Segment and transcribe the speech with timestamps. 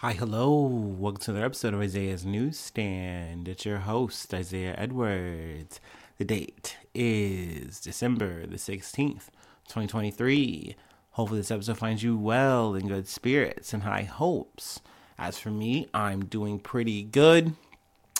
[0.00, 0.60] Hi, hello.
[0.60, 3.48] Welcome to another episode of Isaiah's Newsstand.
[3.48, 5.80] It's your host, Isaiah Edwards.
[6.18, 9.26] The date is December the 16th,
[9.66, 10.76] 2023.
[11.10, 14.80] Hopefully, this episode finds you well in good spirits and high hopes.
[15.18, 17.54] As for me, I'm doing pretty good.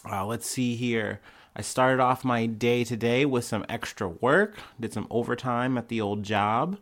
[0.04, 1.20] Uh, let's see here.
[1.54, 6.00] I started off my day today with some extra work, did some overtime at the
[6.00, 6.76] old job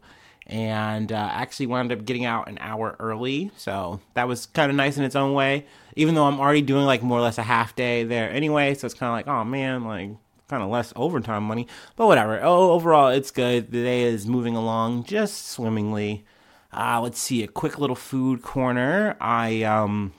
[0.46, 3.50] and uh, actually wound up getting out an hour early.
[3.56, 6.84] So that was kind of nice in its own way, even though I'm already doing
[6.84, 8.74] like more or less a half day there anyway.
[8.74, 10.10] So it's kind of like, oh man, like
[10.48, 12.41] kind of less overtime money, but whatever.
[12.42, 13.72] Oh, overall, it's good.
[13.72, 16.24] The day is moving along just swimmingly.
[16.72, 19.16] Uh, let's see, a quick little food corner.
[19.20, 20.12] I um,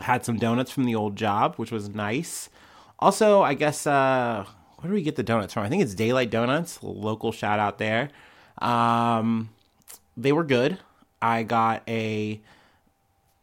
[0.00, 2.48] had some donuts from the old job, which was nice.
[2.98, 4.46] Also, I guess, uh,
[4.78, 5.64] where do we get the donuts from?
[5.64, 8.10] I think it's Daylight Donuts, local shout out there.
[8.58, 9.50] Um,
[10.16, 10.78] they were good.
[11.20, 12.40] I got a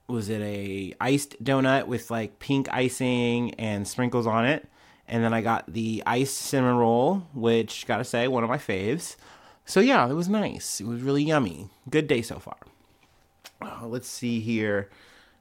[0.08, 4.68] was it a iced donut with like pink icing and sprinkles on it,
[5.08, 9.16] and then I got the iced cinnamon roll, which gotta say one of my faves.
[9.66, 10.82] So yeah, it was nice.
[10.82, 11.70] It was really yummy.
[11.90, 12.58] Good day so far.
[13.62, 14.90] Uh, let's see here.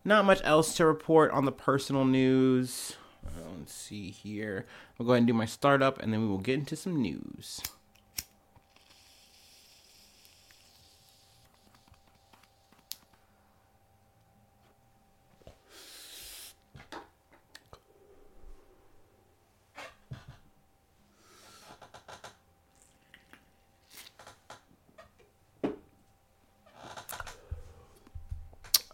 [0.05, 2.97] Not much else to report on the personal news.
[3.27, 4.67] Uh, let's see here.
[4.99, 7.61] I'll go ahead and do my startup, and then we will get into some news.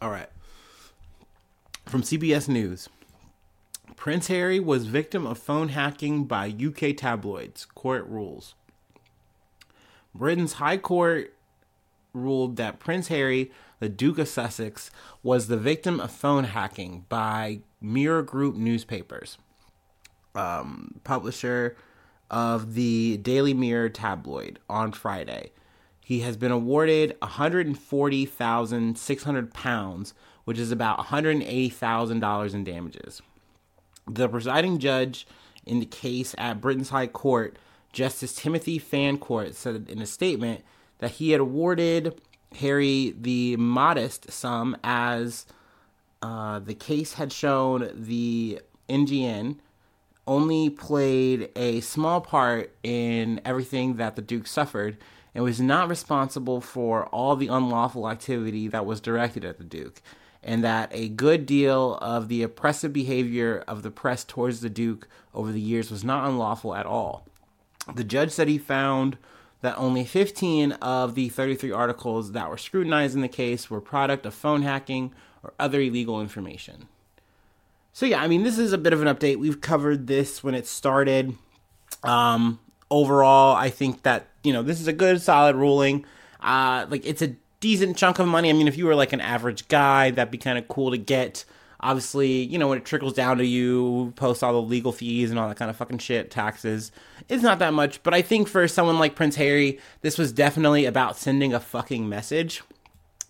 [0.01, 0.29] All right.
[1.87, 2.89] From CBS News.
[3.97, 7.65] Prince Harry was victim of phone hacking by UK tabloids.
[7.65, 8.55] Court rules.
[10.15, 11.35] Britain's High Court
[12.13, 14.91] ruled that Prince Harry, the Duke of Sussex,
[15.23, 19.37] was the victim of phone hacking by Mirror Group newspapers.
[20.35, 21.77] Um, publisher
[22.31, 25.51] of the Daily Mirror tabloid on Friday.
[26.09, 30.15] He has been awarded 140,600 pounds,
[30.47, 33.21] which is about $180,000 in damages.
[34.07, 35.27] The presiding judge
[35.67, 37.59] in the case at Britain's High Court,
[37.93, 40.63] Justice Timothy Fancourt, said in a statement
[41.01, 42.19] that he had awarded
[42.55, 45.45] Harry the modest sum as
[46.23, 49.59] uh, the case had shown the MGN
[50.27, 54.97] only played a small part in everything that the Duke suffered
[55.39, 60.03] and was not responsible for all the unlawful activity that was directed at the Duke,
[60.43, 65.07] and that a good deal of the oppressive behavior of the press towards the Duke
[65.33, 67.25] over the years was not unlawful at all.
[67.95, 69.17] The judge said he found
[69.61, 74.27] that only 15 of the 33 articles that were scrutinized in the case were product
[74.27, 76.89] of phone hacking or other illegal information.
[77.93, 79.37] So yeah, I mean, this is a bit of an update.
[79.37, 81.37] We've covered this when it started.
[82.03, 82.59] Um,
[82.91, 86.05] overall, I think that you know this is a good, solid ruling.
[86.41, 88.51] Uh, like it's a decent chunk of money.
[88.51, 90.99] I mean, if you were like an average guy, that'd be kind of cool to
[90.99, 91.45] get.
[91.81, 95.39] Obviously, you know when it trickles down to you, post all the legal fees and
[95.39, 96.91] all that kind of fucking shit, taxes.
[97.29, 100.87] It's not that much, but I think for someone like Prince Harry, this was definitely
[100.87, 102.63] about sending a fucking message,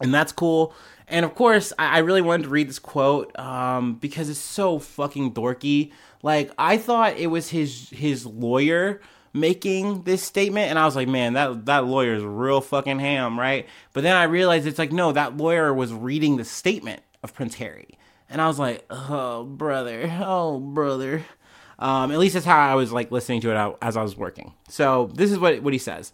[0.01, 0.73] and that's cool.
[1.11, 5.33] And of course, I, really wanted to read this quote um, because it's so fucking
[5.33, 5.91] dorky.
[6.23, 9.01] Like I thought it was his his lawyer
[9.33, 13.39] making this statement and I was like, man, that that lawyer is real fucking ham,
[13.39, 13.67] right?
[13.93, 17.57] But then I realized it's like, no, that lawyer was reading the statement of Prince
[17.57, 17.99] Harry.
[18.31, 21.25] And I was like, oh brother, oh brother.
[21.79, 24.55] Um, at least that's how I was like listening to it as I was working.
[24.69, 26.13] So this is what what he says.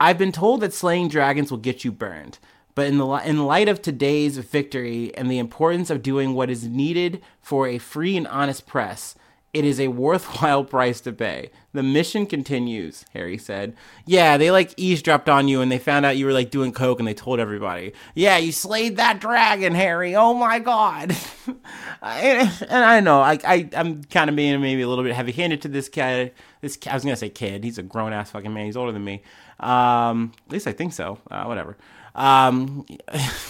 [0.00, 2.38] I've been told that slaying dragons will get you burned.
[2.74, 6.66] But in the in light of today's victory and the importance of doing what is
[6.66, 9.14] needed for a free and honest press,
[9.52, 11.50] it is a worthwhile price to pay.
[11.72, 13.74] The mission continues, Harry said.
[14.06, 16.98] Yeah, they like eavesdropped on you and they found out you were like doing coke
[16.98, 17.92] and they told everybody.
[18.14, 20.16] Yeah, you slayed that dragon, Harry.
[20.16, 21.16] Oh my god.
[22.02, 25.68] and I know, I, I I'm kind of being maybe a little bit heavy-handed to
[25.68, 26.32] this kid.
[26.60, 27.64] This I was gonna say kid.
[27.64, 28.66] He's a grown ass fucking man.
[28.66, 29.22] He's older than me.
[29.60, 31.18] Um, at least I think so.
[31.30, 31.76] Uh, whatever.
[32.14, 32.86] Um,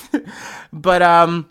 [0.72, 1.50] but um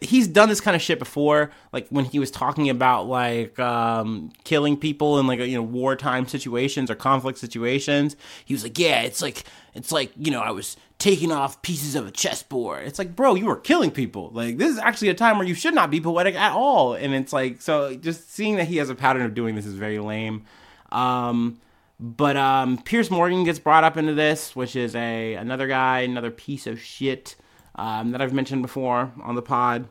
[0.00, 4.32] he's done this kind of shit before like when he was talking about like um,
[4.44, 8.16] killing people in like you know wartime situations or conflict situations.
[8.44, 9.44] He was like yeah it's like
[9.74, 12.86] it's like you know i was taking off pieces of a chessboard.
[12.86, 14.30] It's like bro you were killing people.
[14.32, 16.94] Like this is actually a time where you should not be poetic at all.
[16.94, 19.74] And it's like so just seeing that he has a pattern of doing this is
[19.74, 20.44] very lame.
[20.92, 21.58] Um,
[21.98, 26.30] but um, Piers Morgan gets brought up into this, which is a another guy, another
[26.30, 27.36] piece of shit
[27.76, 29.88] um, that I've mentioned before on the pod.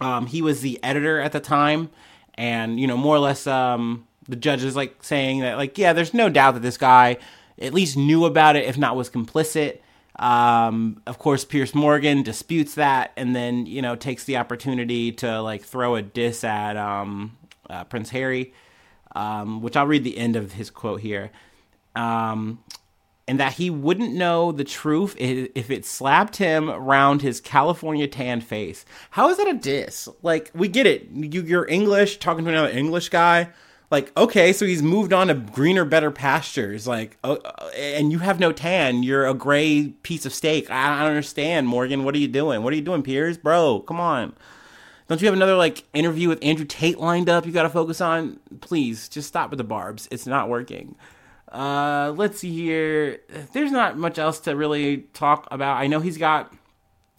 [0.00, 1.90] Um, he was the editor at the time,
[2.34, 5.92] and you know, more or less, um, the judge is like saying that, like, yeah,
[5.92, 7.18] there's no doubt that this guy
[7.60, 9.80] at least knew about it, if not was complicit.
[10.18, 15.40] Um, of course, Piers Morgan disputes that, and then you know takes the opportunity to
[15.42, 17.36] like throw a diss at um,
[17.68, 18.52] uh, Prince Harry,
[19.14, 21.30] um, which I'll read the end of his quote here.
[23.30, 28.40] And that he wouldn't know the truth if it slapped him around his California tan
[28.40, 28.84] face.
[29.10, 30.08] How is that a diss?
[30.20, 31.06] Like, we get it.
[31.12, 33.50] You, you're English, talking to another English guy.
[33.88, 36.88] Like, okay, so he's moved on to greener, better pastures.
[36.88, 37.36] Like, uh,
[37.76, 39.04] and you have no tan.
[39.04, 40.68] You're a gray piece of steak.
[40.68, 42.02] I don't understand, Morgan.
[42.02, 42.64] What are you doing?
[42.64, 43.38] What are you doing, Piers?
[43.38, 44.32] Bro, come on.
[45.06, 47.46] Don't you have another like interview with Andrew Tate lined up?
[47.46, 48.40] You got to focus on.
[48.60, 50.08] Please, just stop with the barbs.
[50.10, 50.96] It's not working.
[51.50, 53.20] Uh, let's see here.
[53.52, 55.76] There's not much else to really talk about.
[55.76, 56.54] I know he's got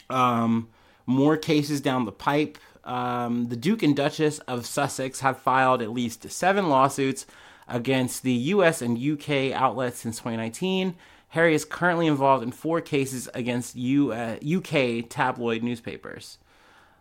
[0.10, 0.69] um,
[1.06, 2.57] more cases down the pipe.
[2.83, 7.25] Um, the Duke and Duchess of Sussex have filed at least seven lawsuits
[7.68, 10.95] against the US and UK outlets since 2019.
[11.30, 16.38] Harry is currently involved in four cases against U, uh, UK tabloid newspapers.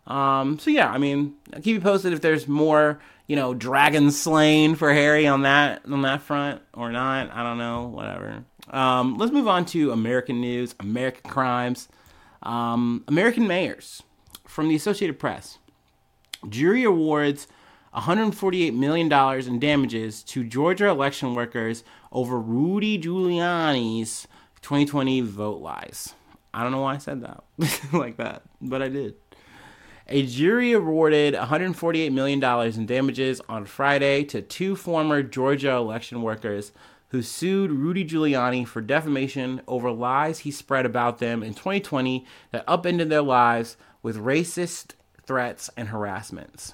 [0.07, 2.99] Um, so yeah, I mean, I'll keep you posted if there's more
[3.31, 7.31] you know, dragon slain for Harry on that on that front or not.
[7.31, 8.43] I don't know, whatever.
[8.69, 11.87] Um, let's move on to American news, American crimes,
[12.43, 14.03] um, American mayors
[14.45, 15.59] from the Associated Press.
[16.49, 17.47] Jury awards
[17.91, 24.27] 148 million dollars in damages to Georgia election workers over Rudy Giuliani's
[24.61, 26.15] 2020 vote lies.
[26.53, 27.45] I don't know why I said that
[27.93, 29.15] like that, but I did.
[30.13, 36.73] A jury awarded $148 million in damages on Friday to two former Georgia election workers
[37.11, 42.65] who sued Rudy Giuliani for defamation over lies he spread about them in 2020 that
[42.67, 46.73] upended their lives with racist threats and harassments.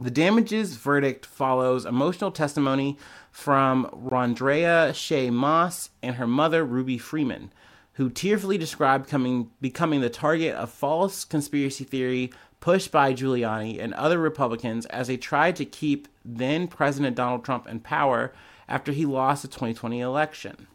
[0.00, 2.98] The damages verdict follows emotional testimony
[3.30, 7.52] from Rondrea Shea Moss and her mother, Ruby Freeman,
[7.98, 12.30] who tearfully described coming, becoming the target of false conspiracy theory
[12.60, 17.66] pushed by Giuliani and other Republicans as they tried to keep then President Donald Trump
[17.66, 18.32] in power
[18.68, 20.68] after he lost the 2020 election.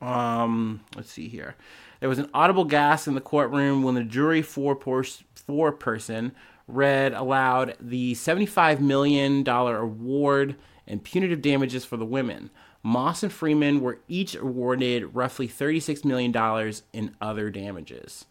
[0.00, 1.54] Um, let's see here.
[2.00, 5.04] There was an audible gasp in the courtroom when the jury four, por-
[5.36, 6.32] four person
[6.66, 10.56] read aloud the $75 million award
[10.88, 12.50] and punitive damages for the women.
[12.86, 18.26] Moss and Freeman were each awarded roughly $36 million in other damages.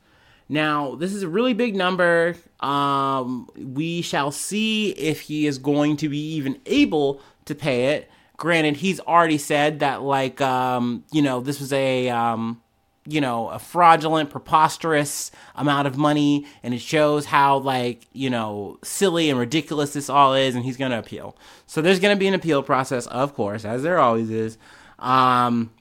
[0.48, 2.36] Now, this is a really big number.
[2.60, 8.12] Um, we shall see if he is going to be even able to pay it.
[8.38, 12.62] Granted, he's already said that, like, um, you know, this was a, um,
[13.06, 18.78] you know, a fraudulent, preposterous amount of money, and it shows how, like, you know,
[18.84, 21.36] silly and ridiculous this all is, and he's going to appeal.
[21.68, 24.58] So there's going to be an appeal process, of course, as there always is.
[25.00, 25.72] Um,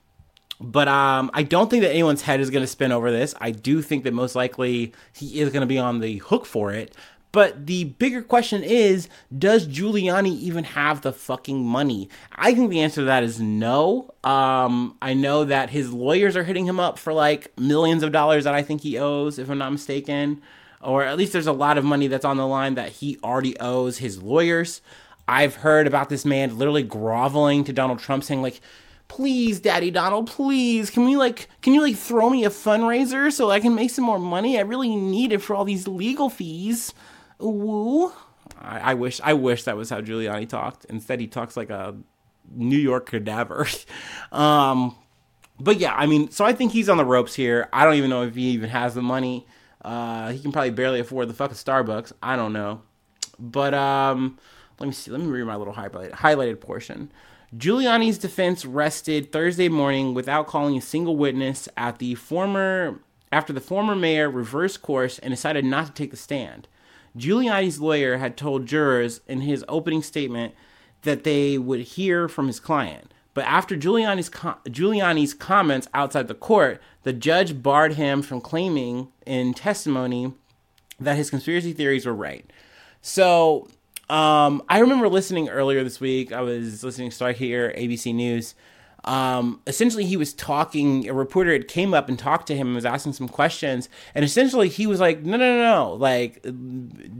[0.61, 3.35] but um, I don't think that anyone's head is going to spin over this.
[3.41, 6.73] I do think that most likely he is going to be on the hook for
[6.73, 6.95] it.
[7.33, 12.11] But the bigger question is Does Giuliani even have the fucking money?
[12.33, 14.15] I think the answer to that is no.
[14.23, 18.45] Um, I know that his lawyers are hitting him up for like millions of dollars
[18.45, 20.43] that I think he owes, if I'm not mistaken.
[20.83, 23.59] Or at least there's a lot of money that's on the line that he already
[23.59, 24.83] owes his lawyers.
[25.27, 28.61] I've heard about this man literally groveling to Donald Trump saying, like,
[29.09, 33.51] please daddy donald please can we like can you like throw me a fundraiser so
[33.51, 36.95] i can make some more money i really need it for all these legal fees
[37.43, 38.13] woo
[38.61, 40.85] I, I wish i wish that was how giuliani talked.
[40.87, 41.97] Instead he talks like a
[42.55, 43.67] new york cadaver.
[44.33, 44.97] Um
[45.61, 47.69] but yeah i mean so i think he's on the ropes here.
[47.73, 49.47] I don't even know if he even has the money.
[49.85, 52.13] Uh he can probably barely afford the fucking starbucks.
[52.23, 52.83] I don't know.
[53.39, 54.39] But um
[54.79, 55.11] let me see.
[55.11, 57.13] Let me read my little highlighted highlighted portion.
[57.57, 63.61] Giuliani's defense rested Thursday morning without calling a single witness at the former after the
[63.61, 66.67] former mayor reversed course and decided not to take the stand.
[67.17, 70.55] Giuliani's lawyer had told jurors in his opening statement
[71.03, 73.13] that they would hear from his client.
[73.35, 74.29] But after Giuliani's
[74.71, 80.35] Giuliani's comments outside the court, the judge barred him from claiming in testimony
[81.01, 82.51] that his conspiracy theories were right.
[83.01, 83.69] So
[84.09, 86.33] um, I remember listening earlier this week.
[86.33, 88.55] I was listening to Start Here, ABC News.
[89.05, 91.09] Um, essentially, he was talking.
[91.09, 93.89] A reporter had came up and talked to him and was asking some questions.
[94.15, 95.95] And essentially, he was like, "No, no, no, no!
[95.95, 96.45] Like,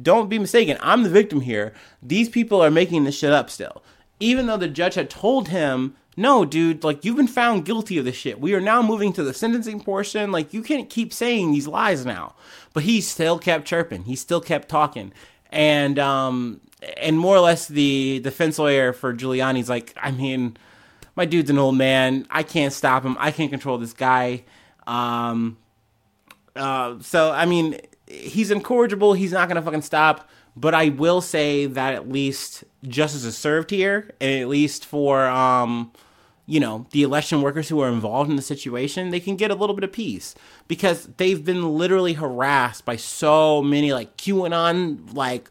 [0.03, 0.79] don't be mistaken.
[0.81, 1.73] I'm the victim here.
[2.03, 3.83] These people are making this shit up still."
[4.21, 8.05] Even though the judge had told him no, dude, like you've been found guilty of
[8.05, 8.41] this shit.
[8.41, 10.31] We are now moving to the sentencing portion.
[10.31, 12.35] Like you can't keep saying these lies now.
[12.75, 14.05] But he still kept chirping.
[14.05, 15.13] He still kept talking.
[15.51, 16.61] And um
[16.99, 20.57] and more or less the defense lawyer for Giuliani's like, I mean,
[21.17, 22.27] my dude's an old man.
[22.31, 23.17] I can't stop him.
[23.19, 24.45] I can't control this guy.
[24.87, 25.59] Um
[26.57, 29.15] uh so I mean, he's incorrigible.
[29.15, 30.29] He's not gonna fucking stop.
[30.55, 35.27] But I will say that at least justice is served here, and at least for
[35.27, 35.93] um,
[36.47, 39.55] you know, the election workers who are involved in the situation, they can get a
[39.55, 40.35] little bit of peace
[40.69, 45.49] because they've been literally harassed by so many like QAnon, like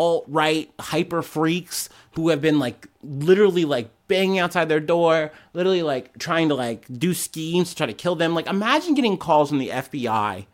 [0.00, 5.82] alt right hyper freaks who have been like literally like banging outside their door, literally
[5.82, 8.34] like trying to like do schemes to try to kill them.
[8.34, 10.46] Like imagine getting calls from the FBI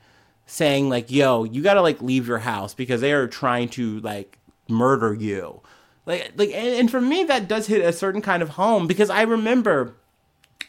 [0.47, 4.01] saying like, "Yo, you got to like leave your house because they are trying to
[4.01, 4.39] like
[4.69, 5.63] murder you."
[6.05, 9.11] Like like and, and for me that does hit a certain kind of home because
[9.11, 9.95] I remember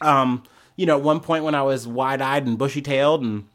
[0.00, 0.44] um
[0.76, 3.48] you know, at one point when I was wide-eyed and bushy-tailed and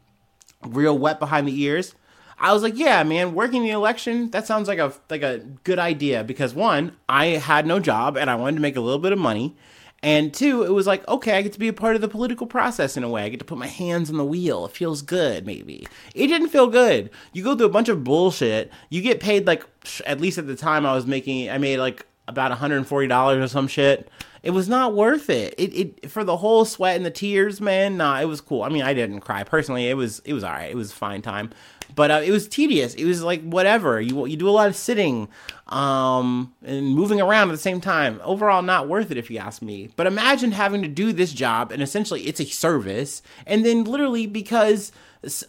[0.62, 1.94] real wet behind the ears,
[2.38, 5.78] I was like, yeah, man, working the election, that sounds like a like a good
[5.78, 9.12] idea because one, I had no job and I wanted to make a little bit
[9.12, 9.56] of money.
[10.02, 12.46] And two, it was like, okay, I get to be a part of the political
[12.46, 13.22] process in a way.
[13.22, 14.66] I get to put my hands on the wheel.
[14.66, 15.86] It feels good, maybe.
[16.14, 17.08] It didn't feel good.
[17.32, 18.70] You go through a bunch of bullshit.
[18.90, 19.64] You get paid like,
[20.04, 23.66] at least at the time I was making, I made like about $140 or some
[23.66, 24.10] shit.
[24.42, 25.54] It was not worth it.
[25.56, 27.96] It, it for the whole sweat and the tears, man.
[27.96, 28.62] Nah, it was cool.
[28.62, 29.88] I mean, I didn't cry personally.
[29.88, 30.70] It was it was all right.
[30.70, 31.50] It was fine time
[31.94, 32.94] but uh, it was tedious.
[32.94, 34.00] It was like whatever.
[34.00, 35.28] You you do a lot of sitting,
[35.68, 38.20] um, and moving around at the same time.
[38.24, 39.90] Overall, not worth it if you ask me.
[39.96, 44.26] But imagine having to do this job, and essentially it's a service, and then literally
[44.26, 44.92] because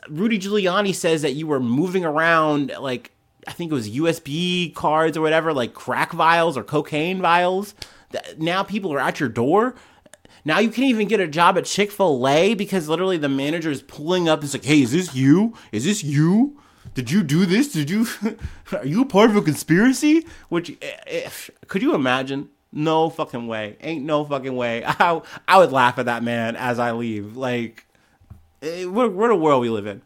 [0.09, 3.11] Rudy Giuliani says that you were moving around like
[3.47, 7.75] I think it was USB cards or whatever, like crack vials or cocaine vials.
[8.37, 9.75] Now people are at your door
[10.45, 13.71] now you can't even get a job at Chick fil A because literally the manager
[13.71, 15.55] is pulling up and it's like, hey, is this you?
[15.71, 16.57] Is this you?
[16.93, 17.71] Did you do this?
[17.73, 18.07] Did you?
[18.71, 20.25] are you part of a conspiracy?
[20.49, 21.29] Which, if, eh, eh,
[21.67, 22.49] could you imagine?
[22.71, 23.77] No fucking way.
[23.81, 24.83] Ain't no fucking way.
[24.87, 27.35] I, I would laugh at that man as I leave.
[27.35, 27.85] Like,
[28.61, 30.01] eh, what, what a world we live in.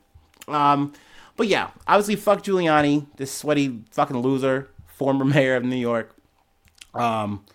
[0.47, 0.93] Um,
[1.35, 6.15] but yeah, obviously, fuck Giuliani, this sweaty fucking loser, former mayor of New York.
[6.93, 7.45] Um,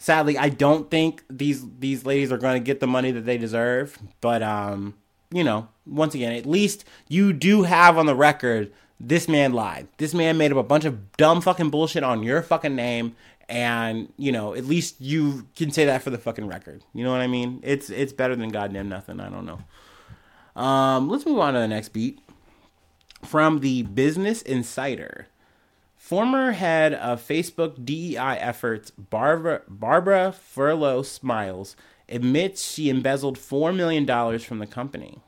[0.00, 3.38] sadly, I don't think these these ladies are going to get the money that they
[3.38, 3.96] deserve.
[4.20, 4.94] But um,
[5.30, 9.86] you know, once again, at least you do have on the record this man lied.
[9.98, 13.14] This man made up a bunch of dumb fucking bullshit on your fucking name.
[13.48, 16.82] And you know, at least you can say that for the fucking record.
[16.92, 17.60] You know what I mean?
[17.62, 19.20] It's it's better than goddamn nothing.
[19.20, 19.60] I don't know.
[20.60, 22.20] Um, let's move on to the next beat
[23.24, 25.28] from the Business Insider.
[26.10, 31.76] Former head of Facebook DEI efforts, Barbara, Barbara Furlow Smiles,
[32.08, 35.20] admits she embezzled $4 million from the company.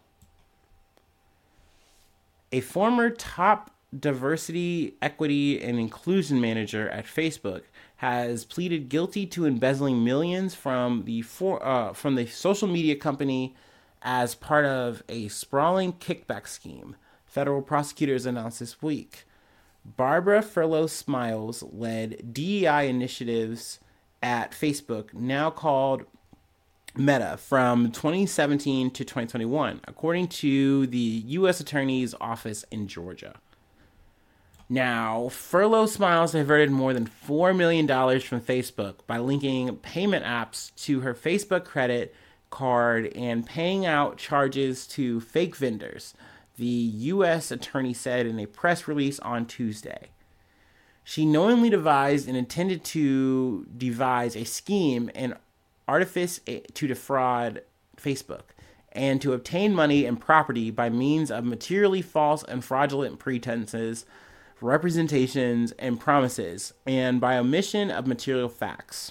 [2.50, 7.62] A former top diversity, equity, and inclusion manager at Facebook
[7.98, 13.54] has pleaded guilty to embezzling millions from the for, uh, from the social media company
[14.02, 16.96] as part of a sprawling kickback scheme.
[17.24, 19.26] Federal prosecutors announced this week.
[19.84, 23.80] Barbara Furlow Smiles led DEI initiatives
[24.22, 26.04] at Facebook, now called
[26.96, 31.60] Meta, from 2017 to 2021, according to the U.S.
[31.60, 33.34] Attorney's Office in Georgia.
[34.68, 41.00] Now, Furlow Smiles diverted more than $4 million from Facebook by linking payment apps to
[41.00, 42.14] her Facebook credit
[42.50, 46.14] card and paying out charges to fake vendors
[46.62, 47.50] the U.S.
[47.50, 50.10] attorney said in a press release on Tuesday.
[51.02, 55.34] She knowingly devised and intended to devise a scheme and
[55.88, 57.62] artifice eh, to defraud
[57.96, 58.42] Facebook
[58.92, 64.06] and to obtain money and property by means of materially false and fraudulent pretenses,
[64.60, 69.10] representations, and promises, and by omission of material facts.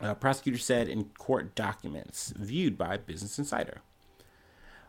[0.00, 3.82] A prosecutor said in court documents viewed by Business Insider.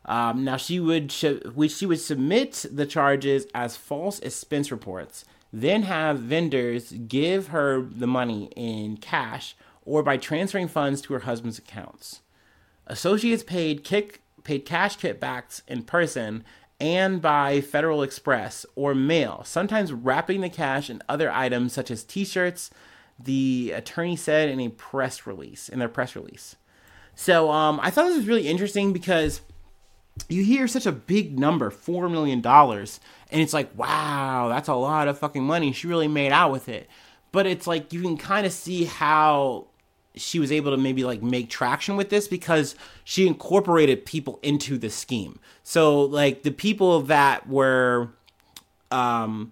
[0.05, 5.83] Um, now she would sh- she would submit the charges as false expense reports, then
[5.83, 11.57] have vendors give her the money in cash or by transferring funds to her husband's
[11.57, 12.21] accounts.
[12.87, 16.43] Associates paid kick paid cash kickbacks in person
[16.79, 22.03] and by Federal Express or mail, sometimes wrapping the cash in other items such as
[22.03, 22.69] T-shirts.
[23.17, 26.57] The attorney said in a press release in their press release.
[27.15, 29.39] So um, I thought this was really interesting because
[30.29, 35.07] you hear such a big number, $4 million, and it's like, wow, that's a lot
[35.07, 35.71] of fucking money.
[35.71, 36.89] She really made out with it.
[37.31, 39.67] But it's like you can kind of see how
[40.15, 44.77] she was able to maybe like make traction with this because she incorporated people into
[44.77, 45.39] the scheme.
[45.63, 48.09] So like the people that were
[48.91, 49.51] um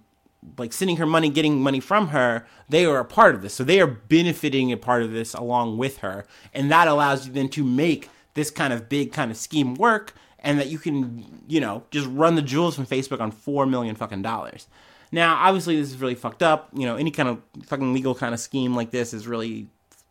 [0.58, 3.54] like sending her money, getting money from her, they are a part of this.
[3.54, 6.26] So they are benefiting a part of this along with her.
[6.54, 10.14] And that allows you then to make this kind of big kind of scheme work
[10.44, 13.96] and that you can, you know, just run the jewels from Facebook on four million
[13.96, 14.68] fucking dollars.
[15.12, 16.70] Now, obviously, this is really fucked up.
[16.74, 19.68] You know, any kind of fucking legal kind of scheme like this is really,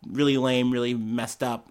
[0.08, 1.68] really lame, really messed up.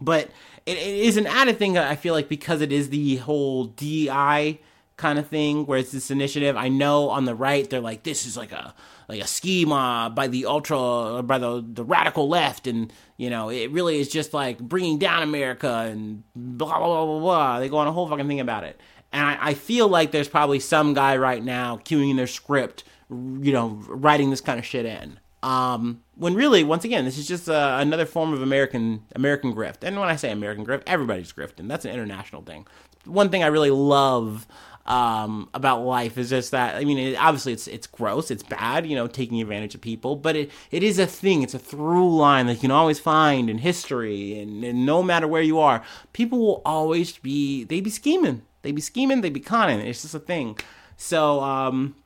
[0.00, 0.30] But
[0.64, 3.64] it, it is an added thing that I feel like because it is the whole
[3.64, 4.60] DEI
[4.96, 6.56] kind of thing where it's this initiative.
[6.56, 8.74] I know on the right they're like this is like a
[9.08, 13.50] like a scheme uh, by the ultra by the the radical left, and you know
[13.50, 17.60] it really is just like bringing down America and blah blah blah blah blah.
[17.60, 18.80] They go on a whole fucking thing about it,
[19.12, 23.52] and I, I feel like there's probably some guy right now queuing their script, you
[23.52, 25.18] know, writing this kind of shit in.
[25.42, 29.82] Um, when really, once again, this is just uh, another form of American American grift.
[29.82, 31.68] And when I say American grift, everybody's grifting.
[31.68, 32.66] That's an international thing.
[33.04, 34.46] One thing I really love
[34.86, 38.86] um, about life is just that I mean, it, obviously it's it's gross, it's bad,
[38.86, 41.42] you know, taking advantage of people, but it, it is a thing.
[41.42, 45.26] It's a through line that you can always find in history, and, and no matter
[45.26, 49.40] where you are, people will always be they be scheming, they be scheming, they be
[49.40, 49.80] conning.
[49.80, 50.58] It's just a thing.
[50.96, 51.96] So um,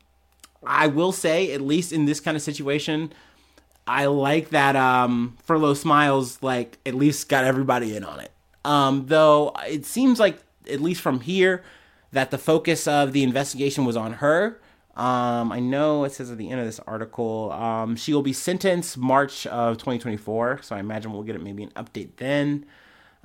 [0.65, 3.13] I will say, at least in this kind of situation.
[3.91, 8.31] I like that um, Furlow Smiles like at least got everybody in on it.
[8.63, 10.39] Um, though it seems like
[10.71, 11.65] at least from here,
[12.13, 14.61] that the focus of the investigation was on her.
[14.97, 18.33] Um, I know it says at the end of this article, um, she will be
[18.33, 20.61] sentenced March of 2024.
[20.63, 22.67] So I imagine we'll get it maybe an update then.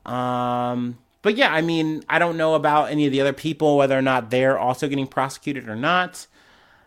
[0.05, 3.97] Um, but yeah, I mean, I don't know about any of the other people, whether
[3.97, 6.27] or not they're also getting prosecuted or not.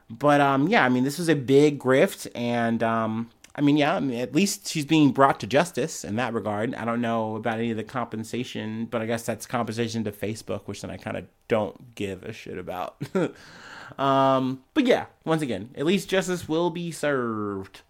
[0.09, 3.97] But um, yeah, I mean, this was a big grift, and um, I mean, yeah,
[3.97, 6.75] I mean, at least she's being brought to justice in that regard.
[6.75, 10.63] I don't know about any of the compensation, but I guess that's compensation to Facebook,
[10.67, 13.01] which then I kind of don't give a shit about.
[13.99, 17.81] um, but yeah, once again, at least justice will be served.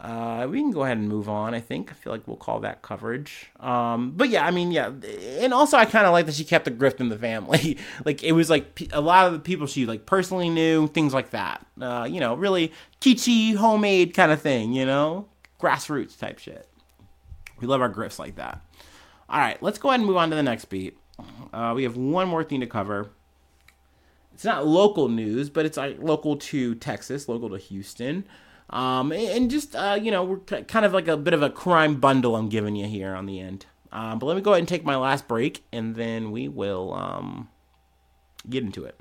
[0.00, 1.52] Uh, we can go ahead and move on.
[1.54, 3.50] I think I feel like we'll call that coverage.
[3.60, 4.90] Um, but yeah, I mean, yeah,
[5.40, 7.76] and also I kind of like that she kept the grift in the family.
[8.06, 11.30] like it was like a lot of the people she like personally knew, things like
[11.30, 11.66] that.
[11.78, 14.72] Uh, you know, really kitschy, homemade kind of thing.
[14.72, 15.28] You know,
[15.60, 16.66] grassroots type shit.
[17.60, 18.62] We love our grifts like that.
[19.28, 20.96] All right, let's go ahead and move on to the next beat.
[21.52, 23.10] Uh, we have one more thing to cover.
[24.32, 28.24] It's not local news, but it's like local to Texas, local to Houston.
[28.70, 31.98] Um, and just, uh, you know, we're kind of like a bit of a crime
[31.98, 33.66] bundle I'm giving you here on the end.
[33.92, 36.94] Um, but let me go ahead and take my last break, and then we will
[36.94, 37.48] um,
[38.48, 38.96] get into it.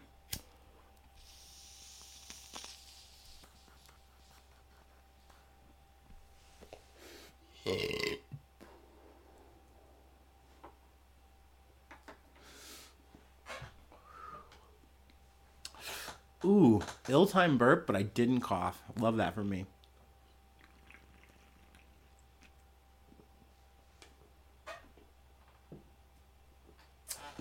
[16.45, 18.82] Ooh, ill-timed burp, but I didn't cough.
[18.97, 19.65] Love that for me.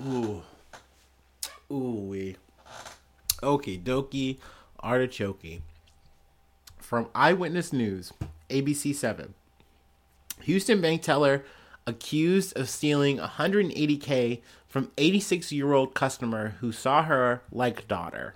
[0.06, 0.42] Ooh.
[1.70, 2.37] Ooh wee.
[3.42, 4.38] Okie dokie
[4.80, 5.62] artichoke.
[6.78, 8.12] From Eyewitness News,
[8.48, 9.34] ABC 7.
[10.42, 11.44] Houston bank teller
[11.87, 18.34] accused of stealing 180K from 86 year old customer who saw her like daughter.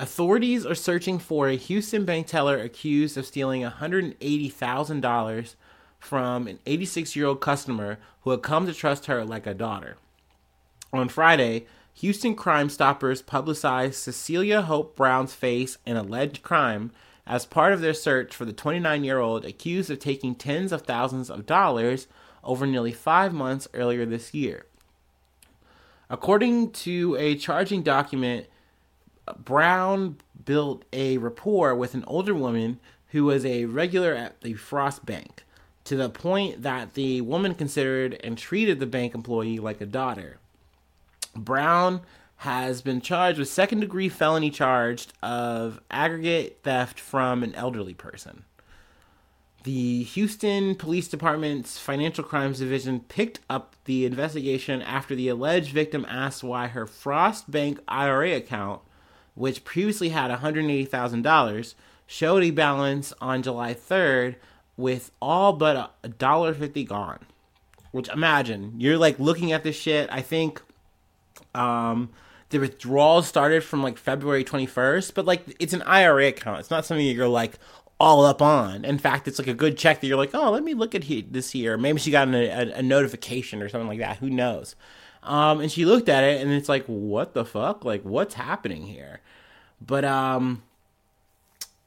[0.00, 5.54] Authorities are searching for a Houston bank teller accused of stealing $180,000
[5.98, 9.96] from an 86 year old customer who had come to trust her like a daughter.
[10.92, 16.92] On Friday, Houston Crime Stoppers publicized Cecilia Hope Brown's face in alleged crime
[17.26, 20.82] as part of their search for the 29 year old accused of taking tens of
[20.82, 22.06] thousands of dollars
[22.44, 24.64] over nearly five months earlier this year.
[26.08, 28.46] According to a charging document,
[29.34, 35.06] Brown built a rapport with an older woman who was a regular at the Frost
[35.06, 35.44] Bank,
[35.84, 40.38] to the point that the woman considered and treated the bank employee like a daughter.
[41.34, 42.02] Brown
[42.38, 48.44] has been charged with second degree felony charge of aggregate theft from an elderly person.
[49.64, 56.06] The Houston Police Department's Financial Crimes Division picked up the investigation after the alleged victim
[56.08, 58.82] asked why her Frost Bank IRA account
[59.38, 61.74] which previously had $180,000,
[62.06, 64.36] showed a balance on July 3rd
[64.76, 67.18] with all but a dollar fifty gone.
[67.90, 70.08] Which imagine you're like looking at this shit.
[70.12, 70.62] I think
[71.54, 72.10] um,
[72.50, 76.60] the withdrawals started from like February 21st, but like it's an IRA account.
[76.60, 77.58] It's not something you're like
[78.00, 78.84] all up on.
[78.84, 81.04] In fact, it's like a good check that you're like, oh, let me look at
[81.04, 81.76] he- this here.
[81.76, 84.18] Maybe she got a, a, a, notification or something like that.
[84.18, 84.76] Who knows?
[85.22, 87.84] Um, and she looked at it and it's like, what the fuck?
[87.84, 89.20] Like, what's happening here?
[89.80, 90.62] But um,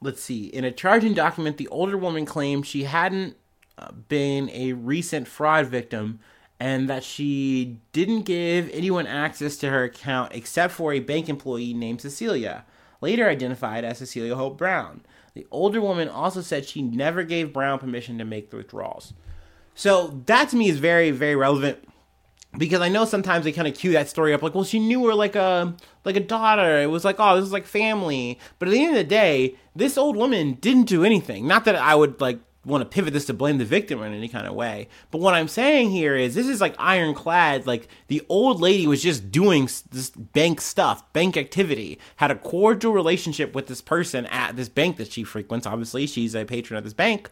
[0.01, 0.47] let's see.
[0.47, 3.37] In a charging document, the older woman claimed she hadn't
[3.77, 6.19] uh, been a recent fraud victim
[6.59, 11.73] and that she didn't give anyone access to her account except for a bank employee
[11.73, 12.65] named Cecilia,
[13.01, 15.01] later identified as Cecilia Hope Brown.
[15.33, 19.13] The older woman also said she never gave Brown permission to make the withdrawals.
[19.73, 21.87] So that to me is very, very relevant
[22.57, 25.05] because I know sometimes they kind of cue that story up like, well, she knew
[25.07, 26.81] her like a like a daughter.
[26.81, 28.39] It was like, oh, this is like family.
[28.59, 31.47] But at the end of the day, this old woman didn't do anything.
[31.47, 34.27] Not that I would like want to pivot this to blame the victim in any
[34.27, 34.87] kind of way.
[35.09, 37.65] But what I'm saying here is this is like ironclad.
[37.65, 42.93] Like the old lady was just doing this bank stuff, bank activity, had a cordial
[42.93, 45.65] relationship with this person at this bank that she frequents.
[45.65, 47.29] Obviously, she's a patron of this bank.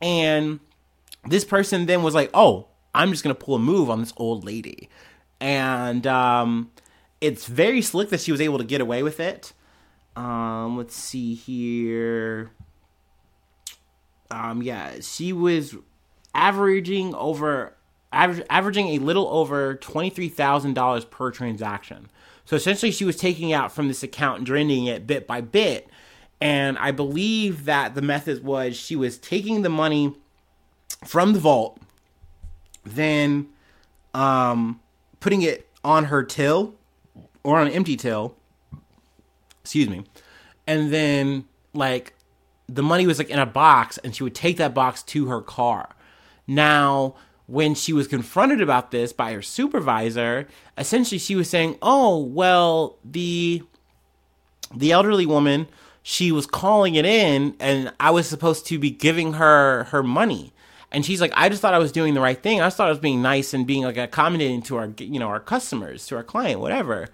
[0.00, 0.60] And
[1.26, 4.44] this person then was like, oh, I'm just to pull a move on this old
[4.44, 4.90] lady.
[5.40, 6.70] And um,
[7.20, 9.54] it's very slick that she was able to get away with it.
[10.16, 12.50] Um, let's see here
[14.30, 15.76] um, yeah, she was
[16.34, 17.74] averaging over
[18.12, 22.08] aver- averaging a little over twenty three thousand dollars per transaction.
[22.44, 25.88] So essentially, she was taking out from this account and draining it bit by bit.
[26.40, 30.14] And I believe that the method was she was taking the money
[31.04, 31.80] from the vault,
[32.90, 33.48] then
[34.14, 34.80] um,
[35.20, 36.74] putting it on her till
[37.42, 38.34] or on an empty till.
[39.62, 40.04] Excuse me,
[40.66, 42.14] and then like
[42.68, 45.40] the money was like in a box and she would take that box to her
[45.40, 45.90] car.
[46.46, 47.14] Now,
[47.46, 50.46] when she was confronted about this by her supervisor,
[50.76, 53.62] essentially she was saying, "Oh, well, the
[54.74, 55.66] the elderly woman,
[56.02, 60.52] she was calling it in and I was supposed to be giving her her money."
[60.90, 62.60] And she's like, "I just thought I was doing the right thing.
[62.60, 65.28] I just thought I was being nice and being like accommodating to our, you know,
[65.28, 67.08] our customers, to our client, whatever."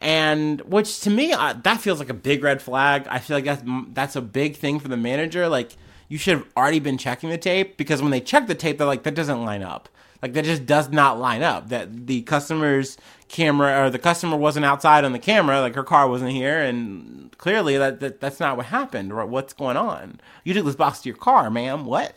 [0.00, 3.06] and which to me uh, that feels like a big red flag.
[3.10, 3.62] I feel like that's
[3.92, 5.48] that's a big thing for the manager.
[5.48, 5.76] Like
[6.08, 8.86] you should have already been checking the tape because when they check the tape, they're
[8.86, 9.88] like that doesn't line up.
[10.22, 11.68] Like that just does not line up.
[11.68, 12.96] That the customer's
[13.28, 17.36] camera or the customer wasn't outside on the camera, like her car wasn't here, and
[17.38, 19.12] clearly that, that that's not what happened.
[19.12, 20.20] Or what's going on?
[20.44, 21.84] You took this box to your car, ma'am.
[21.84, 22.14] What?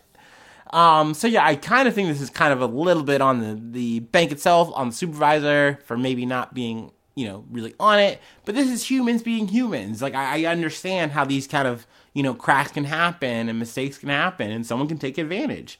[0.74, 3.40] Um, so yeah, I kind of think this is kind of a little bit on
[3.40, 8.00] the, the bank itself, on the supervisor for maybe not being you know, really on
[8.00, 8.20] it.
[8.46, 10.02] But this is humans being humans.
[10.02, 13.98] Like I, I understand how these kind of, you know, cracks can happen and mistakes
[13.98, 15.80] can happen and someone can take advantage.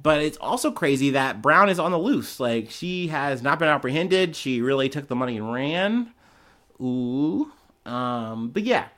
[0.00, 2.38] But it's also crazy that Brown is on the loose.
[2.38, 4.36] Like she has not been apprehended.
[4.36, 6.12] She really took the money and ran.
[6.80, 7.50] Ooh.
[7.84, 8.88] Um, but yeah.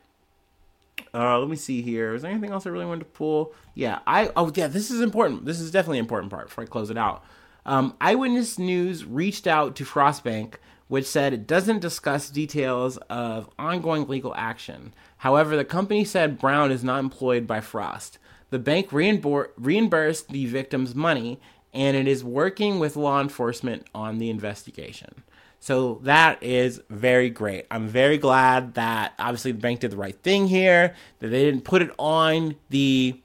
[1.12, 2.14] Uh, let me see here.
[2.14, 3.52] Is there anything else I really wanted to pull?
[3.74, 5.44] Yeah, I oh yeah, this is important.
[5.44, 7.24] This is definitely an important part before I close it out.
[7.66, 13.48] Um, Eyewitness News reached out to Frost Bank which said it doesn't discuss details of
[13.60, 14.92] ongoing legal action.
[15.18, 18.18] However, the company said Brown is not employed by Frost.
[18.50, 21.38] The bank reimbursed the victim's money
[21.72, 25.22] and it is working with law enforcement on the investigation.
[25.60, 27.66] So that is very great.
[27.70, 31.64] I'm very glad that obviously the bank did the right thing here, that they didn't
[31.64, 33.20] put it on the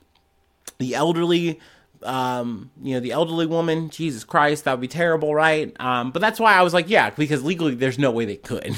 [0.77, 1.59] the elderly
[2.03, 5.75] um, you know, the elderly woman, Jesus Christ, that would be terrible, right?
[5.79, 8.75] Um, but that's why I was like, yeah, because legally there's no way they could.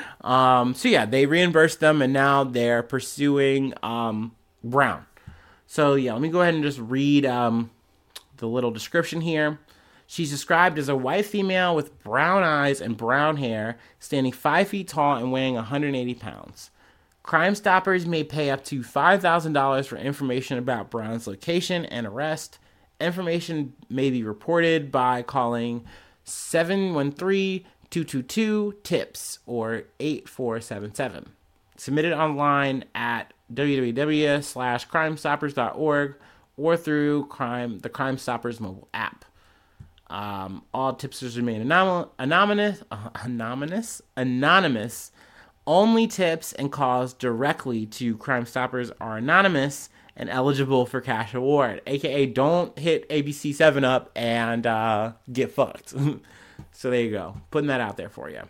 [0.20, 5.06] um, so yeah, they reimbursed them and now they're pursuing um, Brown.
[5.66, 7.70] So yeah, let me go ahead and just read um,
[8.36, 9.58] the little description here.
[10.10, 14.88] She's described as a white female with brown eyes and brown hair, standing five feet
[14.88, 16.70] tall and weighing 180 pounds.
[17.22, 22.58] Crime Stoppers may pay up to $5,000 for information about Brown's location and arrest.
[22.98, 25.84] Information may be reported by calling
[26.24, 31.28] 713 222 TIPS or 8477.
[31.76, 36.14] Submitted online at www.crimestoppers.org
[36.56, 39.26] or through crime the Crime Stoppers mobile app.
[40.10, 45.12] Um, all tipsters remain anom- anonymous, uh, anonymous, anonymous
[45.68, 51.82] only tips and calls directly to Crime Stoppers are anonymous and eligible for cash award.
[51.86, 55.90] AKA, don't hit ABC 7 up and uh, get fucked.
[56.72, 57.36] so there you go.
[57.50, 58.40] Putting that out there for you.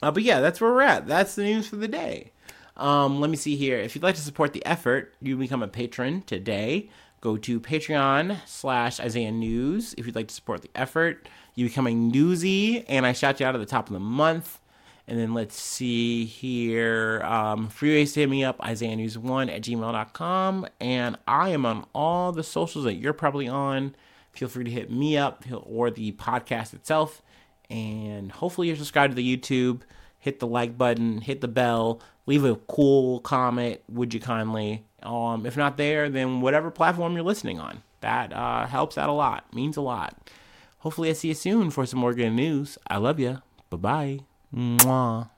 [0.00, 1.08] Uh, but yeah, that's where we're at.
[1.08, 2.32] That's the news for the day.
[2.76, 3.78] Um, let me see here.
[3.78, 6.90] If you'd like to support the effort, you become a patron today.
[7.20, 9.94] Go to Patreon slash Isaiah News.
[9.98, 13.46] If you'd like to support the effort, you become a newsy, and I shout you
[13.46, 14.58] out at the top of the month.
[15.06, 17.20] And then let's see here.
[17.24, 20.66] Um, free to hit me up, Isaiah News one at gmail.com.
[20.80, 23.96] And I am on all the socials that you're probably on.
[24.32, 27.22] Feel free to hit me up or the podcast itself.
[27.68, 29.80] And hopefully you're subscribed to the YouTube.
[30.20, 34.84] Hit the like button, hit the bell, leave a cool comment, would you kindly?
[35.02, 37.82] Um, if not there, then whatever platform you're listening on.
[38.00, 40.30] That uh, helps out a lot, means a lot.
[40.78, 42.78] Hopefully, I see you soon for some more good news.
[42.86, 43.42] I love you.
[43.68, 44.20] Bye bye.
[44.54, 45.30] Mwah.